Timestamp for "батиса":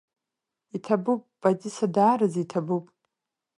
1.41-1.87